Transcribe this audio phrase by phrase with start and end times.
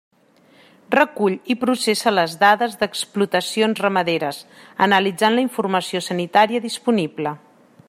[0.93, 4.41] Recull i processa les dades d'explotacions ramaderes,
[4.87, 7.37] analitzant la informació sanitària disponible.